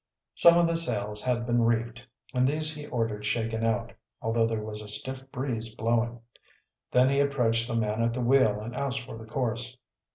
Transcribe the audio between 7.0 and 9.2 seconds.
he approached the man at the wheel and asked for